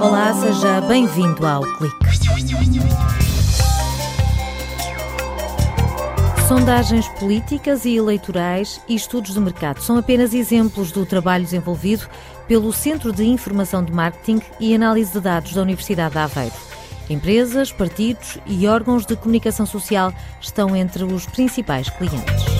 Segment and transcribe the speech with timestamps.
[0.00, 1.96] Olá, seja bem-vindo ao Clique.
[6.48, 12.08] Sondagens políticas e eleitorais e estudos de mercado são apenas exemplos do trabalho desenvolvido
[12.48, 16.54] pelo Centro de Informação de Marketing e Análise de Dados da Universidade de Aveiro.
[17.10, 20.10] Empresas, partidos e órgãos de comunicação social
[20.40, 22.53] estão entre os principais clientes.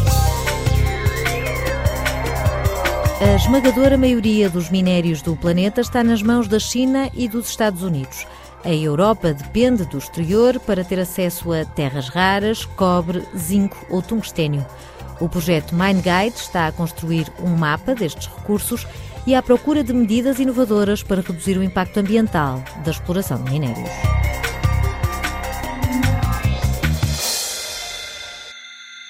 [3.24, 7.82] A esmagadora maioria dos minérios do planeta está nas mãos da China e dos Estados
[7.82, 8.26] Unidos.
[8.62, 14.64] A Europa depende do exterior para ter acesso a terras raras, cobre, zinco ou tungstênio.
[15.18, 18.86] O projeto MineGuide está a construir um mapa destes recursos
[19.26, 24.23] e à procura de medidas inovadoras para reduzir o impacto ambiental da exploração de minérios.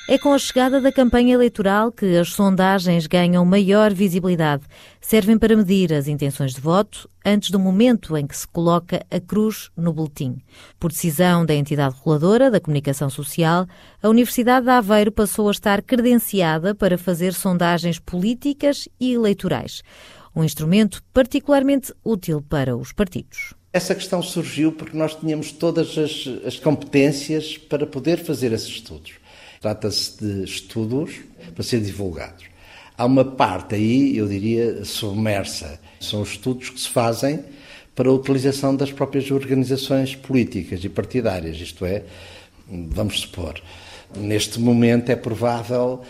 [0.06, 4.64] É com a chegada da campanha eleitoral que as sondagens ganham maior visibilidade.
[5.00, 9.18] Servem para medir as intenções de voto antes do momento em que se coloca a
[9.18, 10.36] cruz no boletim.
[10.78, 13.66] Por decisão da entidade reguladora da comunicação social,
[14.02, 19.82] a Universidade de Aveiro passou a estar credenciada para fazer sondagens políticas e eleitorais.
[20.36, 23.54] Um instrumento particularmente útil para os partidos.
[23.72, 29.23] Essa questão surgiu porque nós tínhamos todas as, as competências para poder fazer esses estudos.
[29.64, 31.22] Trata-se de estudos
[31.54, 32.44] para ser divulgados.
[32.98, 35.80] Há uma parte aí, eu diria, submersa.
[35.98, 37.42] São estudos que se fazem
[37.94, 41.56] para a utilização das próprias organizações políticas e partidárias.
[41.56, 42.02] Isto é,
[42.68, 43.58] vamos supor,
[44.14, 46.02] neste momento é provável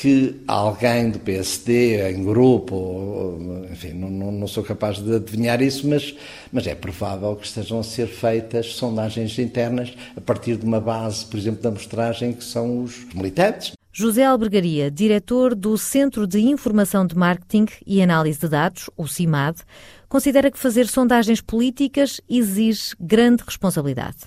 [0.00, 3.36] que alguém do PSD, em grupo,
[3.68, 6.14] enfim, não, não, não, sou capaz de adivinhar isso, mas,
[6.52, 11.26] mas é provável que estejam a ser feitas sondagens internas a partir de uma base,
[11.26, 13.72] por exemplo, da amostragem que são os militantes.
[13.92, 19.62] José Albergaria, diretor do Centro de Informação de Marketing e Análise de Dados, o CIMAD,
[20.08, 24.18] considera que fazer sondagens políticas exige grande responsabilidade.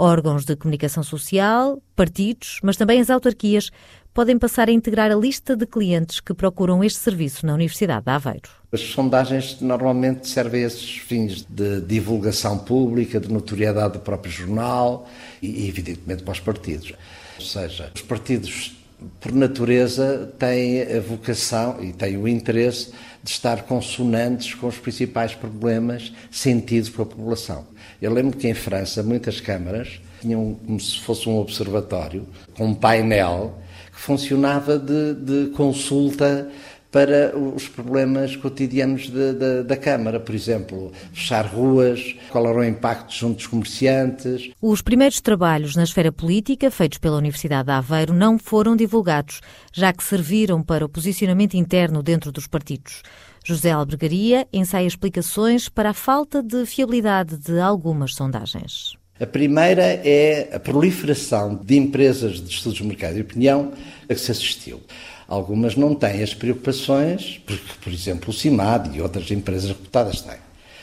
[0.00, 3.72] Órgãos de comunicação social, partidos, mas também as autarquias
[4.14, 8.10] podem passar a integrar a lista de clientes que procuram este serviço na Universidade de
[8.12, 8.48] Aveiro.
[8.70, 15.08] As sondagens normalmente servem a esses fins de divulgação pública, de notoriedade do próprio jornal
[15.42, 16.92] e, evidentemente, para os partidos.
[17.36, 18.77] Ou seja, os partidos,
[19.20, 22.92] por natureza, têm a vocação e têm o interesse
[23.22, 27.66] de estar consonantes com os principais problemas sentidos pela população.
[28.00, 32.74] Eu lembro que em França muitas câmaras tinham como se fosse um observatório, com um
[32.74, 33.58] painel
[33.92, 36.48] que funcionava de, de consulta
[36.90, 42.64] para os problemas cotidianos de, de, da Câmara, por exemplo, fechar ruas, qual era o
[42.64, 44.50] impacto junto dos comerciantes.
[44.60, 49.40] Os primeiros trabalhos na esfera política, feitos pela Universidade de Aveiro, não foram divulgados,
[49.72, 53.02] já que serviram para o posicionamento interno dentro dos partidos.
[53.44, 58.96] José Albergaria ensaia explicações para a falta de fiabilidade de algumas sondagens.
[59.20, 63.72] A primeira é a proliferação de empresas de estudos de mercado e opinião
[64.08, 64.80] a que se assistiu.
[65.26, 70.38] Algumas não têm as preocupações, porque, por exemplo, o CIMAD e outras empresas reputadas têm.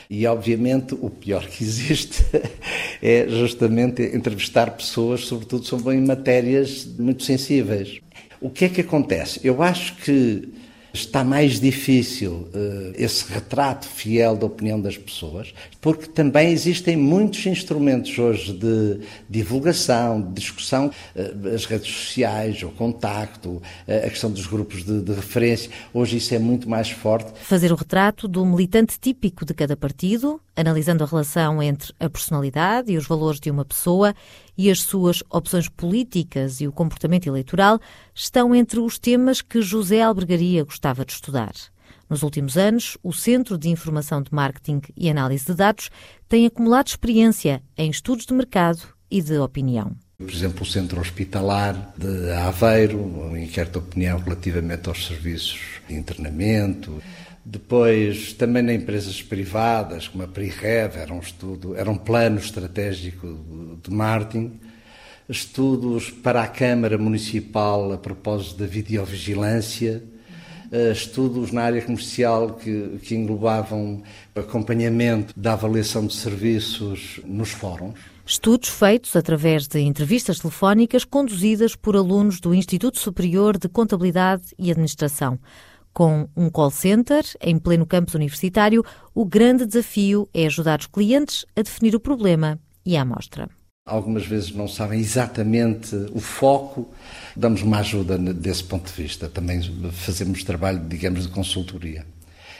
[0.08, 2.24] E, obviamente, o pior que existe
[3.02, 8.00] é justamente entrevistar pessoas, sobretudo sobre matérias muito sensíveis.
[8.40, 9.40] O que é que acontece?
[9.42, 10.48] Eu acho que
[11.00, 17.44] está mais difícil uh, esse retrato fiel da opinião das pessoas, porque também existem muitos
[17.46, 23.62] instrumentos hoje de divulgação, de discussão, uh, as redes sociais, o contacto, uh,
[24.06, 25.70] a questão dos grupos de, de, referência.
[25.92, 27.32] Hoje isso é muito mais forte.
[27.40, 32.92] Fazer o retrato do militante típico de cada partido, analisando a relação entre a personalidade
[32.92, 34.14] e os valores de uma pessoa
[34.56, 37.78] e as suas opções políticas e o comportamento eleitoral
[38.16, 41.52] estão entre os temas que José Albergaria gostava de estudar.
[42.08, 45.90] Nos últimos anos, o Centro de Informação de Marketing e Análise de Dados
[46.26, 49.94] tem acumulado experiência em estudos de mercado e de opinião.
[50.16, 57.02] Por exemplo, o Centro Hospitalar de Aveiro, inquérito de opinião relativamente aos serviços de internamento.
[57.44, 63.78] Depois, também em empresas privadas, como a PRIREV, era um estudo, era um plano estratégico
[63.82, 64.58] de marketing.
[65.28, 70.02] Estudos para a Câmara Municipal a propósito da videovigilância.
[70.70, 74.02] Eh, estudos na área comercial que, que englobavam
[74.34, 77.98] acompanhamento da avaliação de serviços nos fóruns.
[78.24, 84.70] Estudos feitos através de entrevistas telefónicas conduzidas por alunos do Instituto Superior de Contabilidade e
[84.70, 85.38] Administração.
[85.92, 88.84] Com um call center em pleno campus universitário,
[89.14, 93.48] o grande desafio é ajudar os clientes a definir o problema e a amostra.
[93.88, 96.92] Algumas vezes não sabem exatamente o foco,
[97.36, 99.28] damos uma ajuda desse ponto de vista.
[99.28, 99.62] Também
[99.92, 102.04] fazemos trabalho, digamos, de consultoria.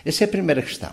[0.05, 0.93] Essa é a primeira questão.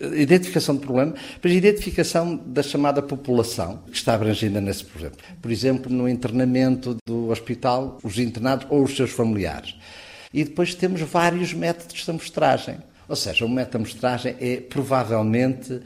[0.00, 5.16] Identificação do problema, mas identificação da chamada população que está abrangida nesse problema.
[5.42, 9.76] Por exemplo, no internamento do hospital, os internados ou os seus familiares.
[10.32, 12.78] E depois temos vários métodos de amostragem.
[13.06, 15.78] Ou seja, o método de amostragem é provavelmente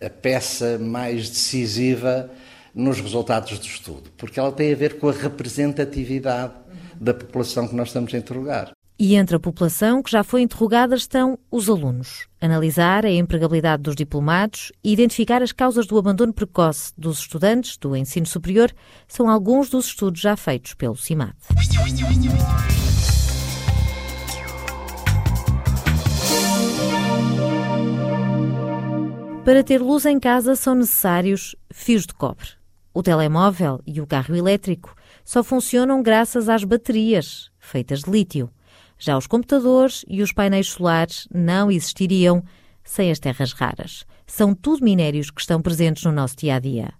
[0.00, 2.30] a peça mais decisiva
[2.74, 6.54] nos resultados do estudo, porque ela tem a ver com a representatividade
[7.00, 8.72] da população que nós estamos a interrogar.
[8.98, 12.28] E entre a população que já foi interrogada estão os alunos.
[12.40, 17.96] Analisar a empregabilidade dos diplomados e identificar as causas do abandono precoce dos estudantes do
[17.96, 18.70] ensino superior
[19.08, 21.34] são alguns dos estudos já feitos pelo CIMAD.
[29.44, 32.61] Para ter luz em casa são necessários fios de cobre.
[32.94, 34.94] O telemóvel e o carro elétrico
[35.24, 38.50] só funcionam graças às baterias, feitas de lítio.
[38.98, 42.44] Já os computadores e os painéis solares não existiriam
[42.84, 44.04] sem as terras raras.
[44.26, 46.92] São tudo minérios que estão presentes no nosso dia a dia.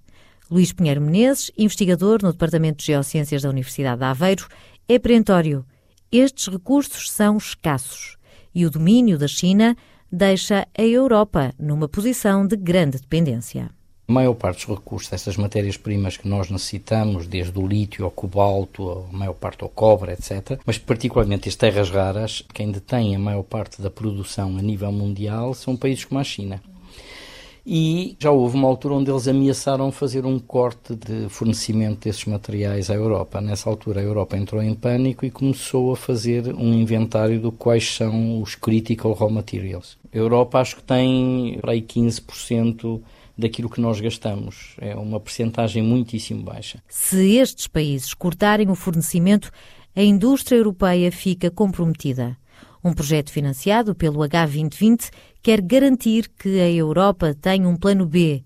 [0.50, 4.48] Luís Pinheiro Menezes, investigador no Departamento de Geociências da Universidade de Aveiro,
[4.88, 5.64] é perentório.
[6.10, 8.16] Estes recursos são escassos
[8.54, 9.76] e o domínio da China
[10.10, 13.70] deixa a Europa numa posição de grande dependência.
[14.12, 19.16] Maior parte dos recursos dessas matérias-primas que nós necessitamos, desde o lítio ao cobalto, a
[19.16, 23.80] maior parte ao cobre, etc., mas particularmente as terras raras, quem detém a maior parte
[23.80, 26.60] da produção a nível mundial são países como a China.
[27.64, 32.90] E já houve uma altura onde eles ameaçaram fazer um corte de fornecimento desses materiais
[32.90, 33.40] à Europa.
[33.40, 37.94] Nessa altura, a Europa entrou em pânico e começou a fazer um inventário de quais
[37.94, 39.96] são os critical raw materials.
[40.12, 43.00] A Europa acho que tem para aí 15%
[43.36, 44.74] daquilo que nós gastamos.
[44.78, 46.82] É uma percentagem muitíssimo baixa.
[46.88, 49.50] Se estes países cortarem o fornecimento,
[49.94, 52.36] a indústria europeia fica comprometida.
[52.84, 55.10] Um projeto financiado pelo H2020
[55.42, 58.44] quer garantir que a Europa tenha um plano B.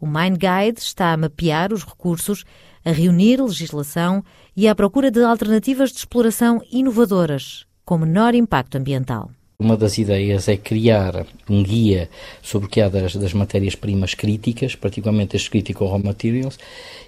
[0.00, 2.44] O MindGuide está a mapear os recursos,
[2.84, 4.22] a reunir legislação
[4.56, 9.30] e à procura de alternativas de exploração inovadoras, com menor impacto ambiental.
[9.64, 12.10] Uma das ideias é criar um guia
[12.42, 16.58] sobre o que há das, das matérias-primas críticas, particularmente as critical raw materials,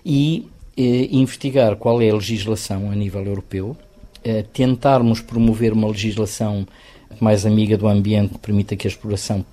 [0.03, 3.77] e eh, investigar qual é a legislação a nível europeu,
[4.25, 6.67] eh, tentarmos promover uma legislação
[7.21, 9.45] mais amiga do ambiente que permita que a exploração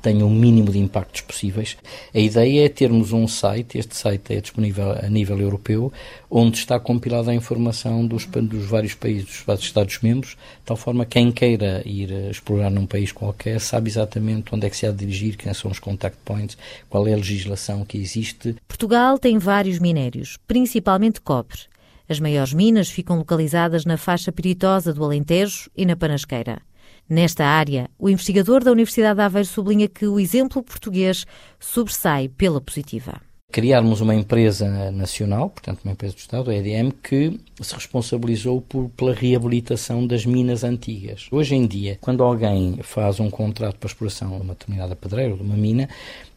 [0.00, 1.76] tenha o mínimo de impactos possíveis.
[2.14, 5.92] A ideia é termos um site, este site é disponível a nível europeu,
[6.30, 11.04] onde está compilada a informação dos, dos vários países, dos vários Estados-membros, de tal forma
[11.04, 14.90] que quem queira ir explorar num país qualquer sabe exatamente onde é que se há
[14.90, 16.58] de dirigir, quem são os contact points,
[16.90, 18.56] qual é a legislação que existe.
[18.68, 21.60] Portugal tem vários minérios, principalmente cobre.
[22.08, 26.65] As maiores minas ficam localizadas na faixa peritosa do Alentejo e na Panasqueira.
[27.08, 31.24] Nesta área, o investigador da Universidade de Aveiro sublinha que o exemplo português
[31.60, 33.20] sobressai pela positiva.
[33.52, 38.88] Criarmos uma empresa nacional, portanto uma empresa do Estado, a EDM, que se responsabilizou por,
[38.90, 41.28] pela reabilitação das minas antigas.
[41.30, 45.38] Hoje em dia, quando alguém faz um contrato para exploração de uma determinada pedreira ou
[45.38, 45.88] de uma mina,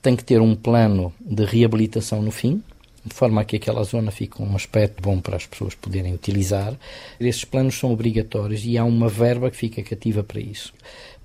[0.04, 2.64] tem que ter um plano de reabilitação no fim,
[3.06, 6.14] de forma a que aquela zona fique com um aspecto bom para as pessoas poderem
[6.14, 6.74] utilizar.
[7.20, 10.74] Esses planos são obrigatórios e há uma verba que fica cativa para isso.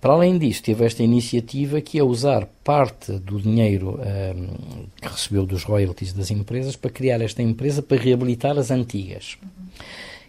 [0.01, 5.47] Para além disso, teve esta iniciativa que é usar parte do dinheiro um, que recebeu
[5.47, 9.39] dos royalties das empresas para criar esta empresa para reabilitar as antigas.
[9.43, 9.65] Uhum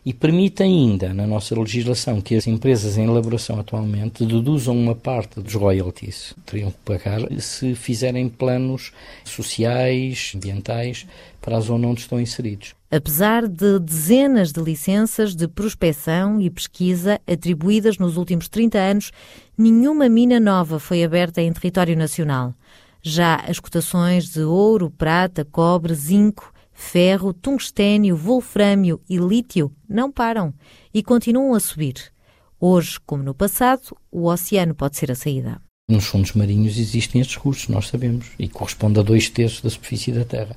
[0.06, 5.40] e permite ainda, na nossa legislação, que as empresas em elaboração atualmente deduzam uma parte
[5.40, 8.92] dos royalties que teriam que pagar se fizerem planos
[9.24, 11.08] sociais, ambientais,
[11.42, 12.76] para a zona onde estão inseridos.
[12.92, 19.12] Apesar de dezenas de licenças de prospecção e pesquisa atribuídas nos últimos 30 anos,
[19.58, 22.54] nenhuma mina nova foi aberta em território nacional.
[23.02, 30.54] Já as cotações de ouro, prata, cobre, zinco Ferro, tungstênio, wolfrâmio e lítio não param
[30.94, 32.12] e continuam a subir.
[32.60, 35.62] Hoje, como no passado, o oceano pode ser a saída.
[35.90, 40.12] Nos fundos marinhos existem estes recursos, nós sabemos, e corresponde a dois terços da superfície
[40.12, 40.56] da Terra.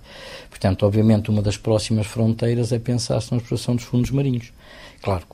[0.51, 4.53] Portanto, obviamente, uma das próximas fronteiras é pensar-se na exploração dos fundos marinhos.
[5.01, 5.25] Claro,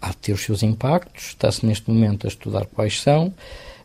[0.00, 3.34] há de ter os seus impactos, está-se neste momento a estudar quais são,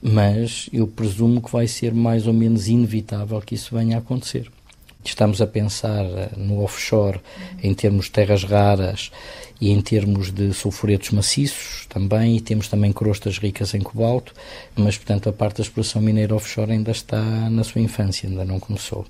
[0.01, 4.49] mas eu presumo que vai ser mais ou menos inevitável que isso venha a acontecer.
[5.03, 7.19] Estamos a pensar eh, no offshore
[7.63, 9.11] em termos de terras raras
[9.61, 14.33] e em termos de sulfuretos maciços também, e temos também crostas ricas em cobalto,
[14.75, 18.59] mas, portanto, a parte da exploração mineira offshore ainda está na sua infância, ainda não
[18.59, 19.05] começou.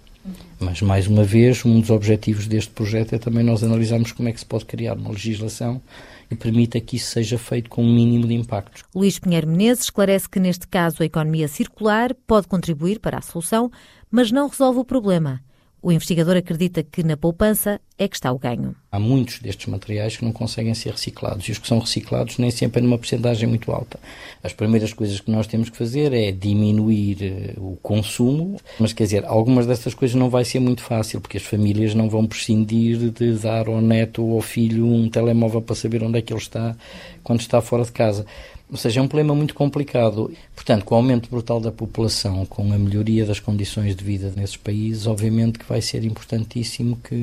[0.60, 4.34] Mas, mais uma vez, um dos objetivos deste projeto é também nós analisarmos como é
[4.34, 5.82] que se pode criar uma legislação
[6.28, 8.84] que permita que isso seja feito com um mínimo de impactos.
[8.94, 13.72] Luís Pinheiro Menezes esclarece que, neste caso, a economia circular pode contribuir para a solução,
[14.12, 15.42] mas não resolve o problema.
[15.82, 18.74] O investigador acredita que na poupança é que está o ganho.
[18.90, 22.50] Há muitos destes materiais que não conseguem ser reciclados e os que são reciclados nem
[22.50, 24.00] sempre é numa porcentagem muito alta.
[24.42, 29.04] As primeiras coisas que nós temos que fazer é diminuir eh, o consumo, mas quer
[29.04, 33.12] dizer, algumas dessas coisas não vai ser muito fácil porque as famílias não vão prescindir
[33.12, 36.40] de dar ao neto ou ao filho um telemóvel para saber onde é que ele
[36.40, 36.76] está
[37.22, 38.26] quando está fora de casa.
[38.72, 40.32] Ou seja, é um problema muito complicado.
[40.54, 44.58] Portanto, com o aumento brutal da população, com a melhoria das condições de vida nesses
[44.58, 47.16] países, obviamente que vai ser importantíssimo que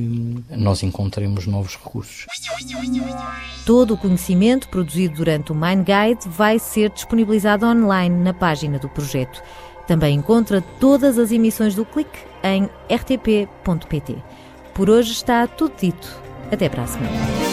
[0.67, 2.27] nós encontremos novos recursos.
[3.65, 8.89] Todo o conhecimento produzido durante o Mind Guide vai ser disponibilizado online na página do
[8.89, 9.41] projeto.
[9.87, 14.17] Também encontra todas as emissões do Clique em rtp.pt.
[14.75, 16.21] Por hoje está tudo dito.
[16.51, 17.46] Até para a semana.